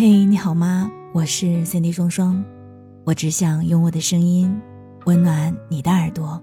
[0.00, 0.90] 嘿，你好吗？
[1.12, 2.42] 我是 Cindy 双双，
[3.04, 4.50] 我只想用我的声音
[5.04, 6.42] 温暖你的耳朵。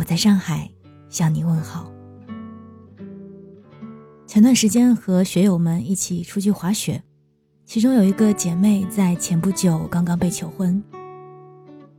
[0.00, 0.68] 我在上海
[1.08, 1.92] 向你问好。
[4.26, 7.00] 前段时间和学友们一起出去滑雪，
[7.64, 10.82] 其中有一个姐妹在前不久刚刚被求婚。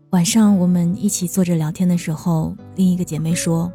[0.09, 3.71] 晚上我们一起坐着聊天的时候，另一个姐妹说：“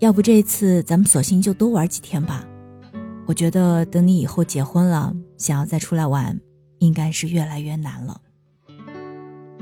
[0.00, 2.44] 要不这次咱们索性就多玩几天吧。”
[3.24, 6.38] 我觉得等你以后结婚了，想要再出来玩，
[6.80, 8.20] 应该是越来越难了。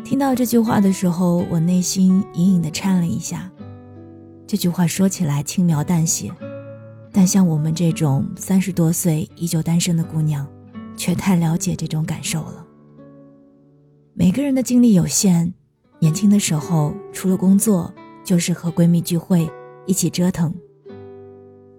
[0.05, 3.48] 听到这句话的时候，我内心隐隐的颤了一下。
[4.45, 6.33] 这句话说起来轻描淡写，
[7.12, 10.45] 但像我们这种三十多岁依旧单身的姑娘，
[10.96, 12.66] 却太了解这种感受了。
[14.14, 15.55] 每个人的精力有限，
[16.00, 19.48] 年轻的时候除了工作，就是和闺蜜聚会，
[19.86, 20.52] 一起折腾。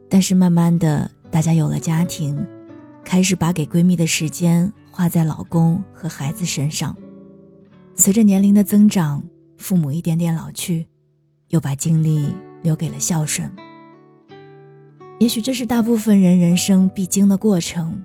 [0.10, 1.12] 但是慢慢的。
[1.32, 2.44] 大家有了家庭，
[3.10, 6.96] 开始把给闺蜜的时间花在老公和孩子身上。
[7.96, 9.24] 随着年龄的增长，
[9.58, 10.88] 父母一点点老去，
[11.48, 13.52] 又把精力留给了孝顺。
[15.20, 18.00] 也许这是大部分人人生必经的过程，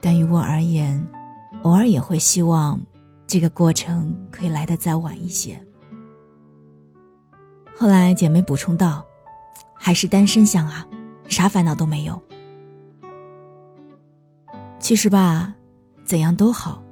[0.00, 1.04] 但于我而言，
[1.62, 2.80] 偶尔也会希望
[3.26, 5.60] 这个过程可以来得再晚一些。
[7.76, 9.04] 后来姐妹补充道
[9.74, 10.86] ：“还是单身香啊。”
[11.26, 12.22] 啥烦恼都没有。
[14.92, 15.54] 其实吧，
[16.04, 16.82] 怎样都好。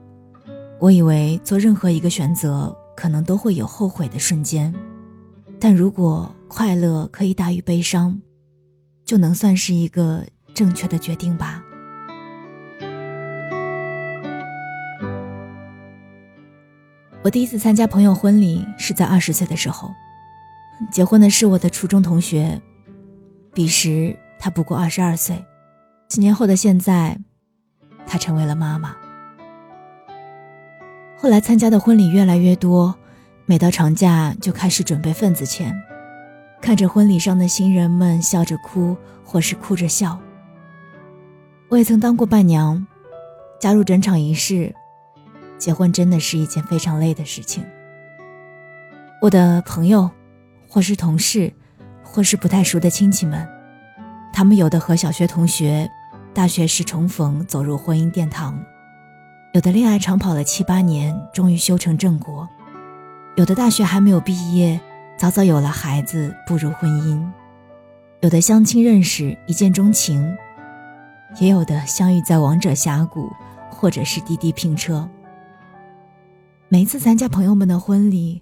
[0.79, 4.75] 我以为做任何一个选择，可能都会有后悔的瞬间，
[5.61, 8.19] 但如果快乐可以大于悲伤，
[9.05, 11.63] 就能算是一个正确的决定吧。
[17.23, 19.91] 我第一次参加朋友婚礼是在二十岁的时候，
[20.91, 22.59] 结婚的是我的初中同学，
[23.53, 24.17] 彼时。
[24.39, 25.45] 他不过二十二岁，
[26.09, 27.21] 几年后的现在，
[28.11, 28.97] 她成为了妈妈。
[31.17, 32.93] 后来参加的婚礼越来越多，
[33.47, 35.73] 每到长假就开始准备份子钱，
[36.61, 40.19] 看着婚礼上的新人们笑着哭，或是哭着笑。
[41.69, 42.85] 我也曾当过伴娘，
[43.61, 44.75] 加入整场仪式，
[45.57, 47.65] 结婚真的是一件非常累的事情。
[49.23, 50.11] 我的朋友，
[50.69, 51.53] 或是同事，
[52.03, 53.47] 或是不太熟的亲戚们。
[54.33, 55.89] 他们有的和小学同学，
[56.33, 58.55] 大学时重逢，走入婚姻殿堂；
[59.53, 62.47] 有的恋爱长跑了七八年，终于修成正果；
[63.37, 64.81] 有的大学还没有毕业，
[65.19, 67.21] 早早有了孩子，步入婚姻；
[68.21, 70.23] 有的相亲认识，一见钟情；
[71.41, 73.29] 也有的相遇在王者峡谷，
[73.69, 75.09] 或者是滴滴拼车。
[76.69, 78.41] 每次参加朋友们的婚礼，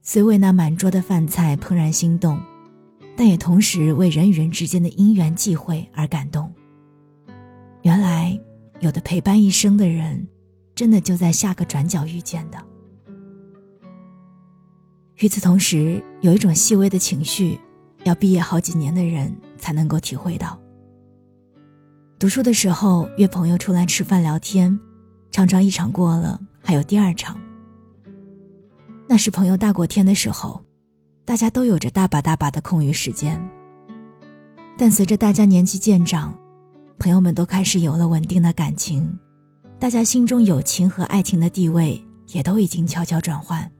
[0.00, 2.40] 虽为那满桌的饭菜怦然心动。
[3.18, 6.52] 但也同时为人与人之间的因缘际会而感动。
[7.86, 8.36] 原来，
[8.80, 10.26] 有的陪伴一生的人，
[10.74, 12.58] 真的就在下个转角遇见的。
[15.18, 17.60] 与此同时，有一种细微的情绪，
[18.02, 20.60] 要毕业好几年的人才能够体会到。
[22.18, 24.76] 读书的时候约朋友出来吃饭聊天，
[25.30, 27.40] 常常一场过了还有第二场。
[29.06, 30.60] 那是朋友大过天的时候。
[31.24, 33.40] 大家都有着大把大把的空余时间，
[34.76, 36.36] 但随着大家年纪渐长，
[36.98, 39.16] 朋友们都开始有了稳定的感情，
[39.78, 43.70] 大家心中友情和爱情的地位也都已经悄悄转换，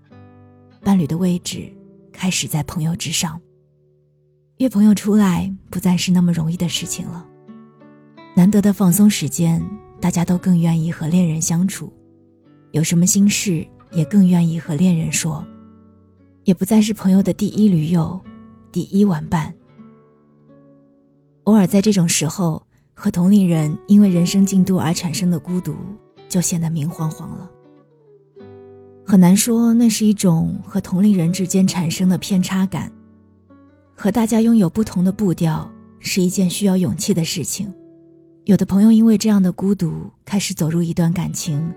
[0.82, 1.72] 伴侣的位置
[2.12, 3.40] 开始在朋友之上。
[4.58, 7.26] 约朋友出来不再是那么容易的事情了，
[8.34, 9.62] 难得的放松时间，
[10.00, 11.92] 大家都更愿意和恋人相处，
[12.72, 15.44] 有什么心事也更愿意和恋人说。
[16.44, 18.20] 也不再是朋友的第一驴友，
[18.70, 19.52] 第一玩伴。
[21.44, 22.65] 偶尔在这种时候，
[22.98, 25.76] 和同龄人因为人生进度而产生的孤独，
[26.30, 27.50] 就显得明晃晃了。
[29.04, 32.90] 很难说那是一种和同龄人之间产生的偏差感。
[33.94, 35.70] 和大家拥有不同的步调，
[36.00, 37.72] 是一件需要勇气的事情。
[38.44, 41.70] 有的朋友因为这样的孤独，开始走入一段感情，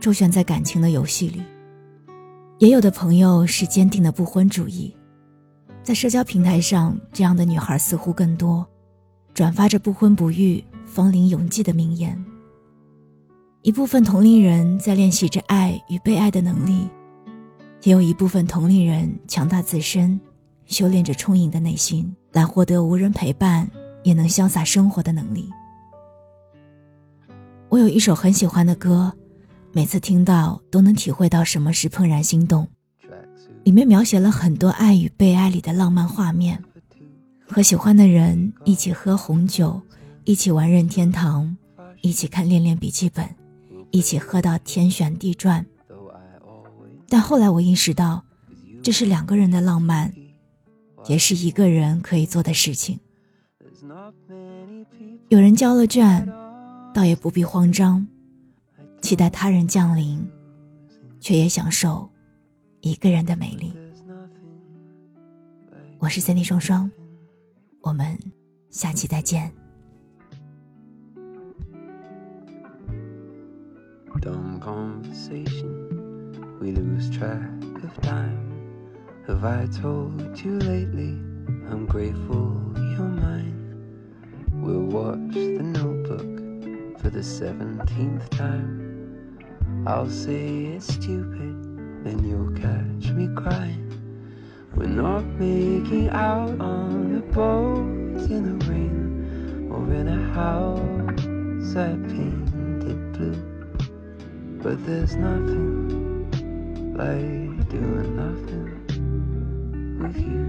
[0.00, 1.40] 周旋在感情的游戏里。
[2.58, 4.94] 也有的朋友是坚定的不婚主义，
[5.84, 8.66] 在社交平台上，这样的女孩似乎更多，
[9.34, 12.22] 转发着“不婚不育，芳龄永继”的名言。
[13.62, 16.88] 一部分同龄人在练习着爱与被爱的能力，
[17.82, 20.20] 也有一部分同龄人强大自身，
[20.66, 23.68] 修炼着充盈的内心，来获得无人陪伴
[24.02, 25.48] 也能潇洒生活的能力。
[27.68, 29.12] 我有一首很喜欢的歌。
[29.76, 32.68] 每次听到都能体会到什么是怦然心动，
[33.64, 36.62] 里面描写了很多爱与被爱里的浪漫画面，
[37.48, 39.82] 和喜欢的人一起喝红酒，
[40.24, 41.54] 一起玩任天堂，
[42.00, 43.26] 一起看《恋恋笔记本》，
[43.90, 45.64] 一起喝到天旋地转。
[47.08, 48.24] 但后来我意识到，
[48.82, 50.12] 这是两个人的浪漫，
[51.06, 52.98] 也是一个人可以做的事情。
[55.28, 56.26] 有人交了卷，
[56.94, 58.06] 倒也不必慌张，
[59.02, 60.26] 期待他人降临，
[61.20, 62.08] 却也享受
[62.80, 63.74] 一个人的美丽。
[65.98, 66.90] 我是三 D 双双，
[67.82, 68.18] 我们
[68.70, 69.52] 下期再见。
[74.64, 76.58] Conversation.
[76.58, 77.50] We lose track
[77.82, 78.40] of time.
[79.26, 81.12] Have I told you lately?
[81.68, 83.60] I'm grateful you're mine.
[84.52, 89.84] We'll watch the notebook for the seventeenth time.
[89.86, 91.54] I'll say it's stupid,
[92.02, 93.84] then you'll catch me crying.
[94.74, 101.04] We're not making out on a boat in the rain or in a house
[101.74, 102.43] painted blue.
[104.64, 106.24] But there's nothing
[106.96, 108.80] like doing nothing
[110.00, 110.44] with you.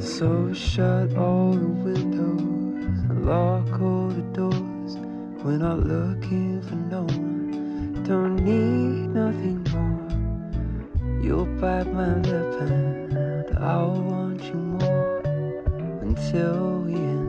[0.00, 4.96] So shut all the windows and lock all the doors.
[5.42, 10.06] We're not looking for no one, don't need nothing more.
[11.20, 15.22] You'll bite my lip and I'll want you more
[16.02, 17.27] until we end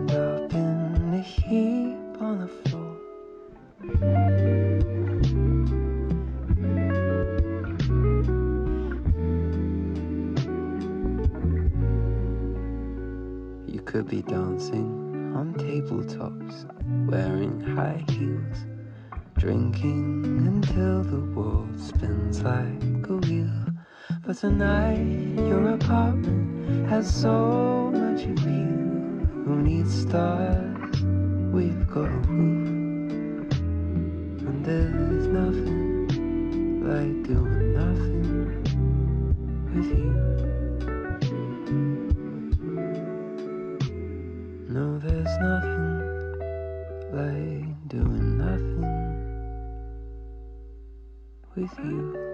[14.10, 16.66] be dancing on tabletops,
[17.08, 18.66] wearing high heels,
[19.38, 23.66] drinking until the world spins like a wheel.
[24.26, 29.28] But tonight, your apartment has so much appeal.
[29.46, 30.80] Who needs stars?
[31.52, 36.08] we've got a roof, and there's nothing
[36.82, 37.59] like doing
[47.12, 49.10] like doing nothing
[51.56, 52.29] with you.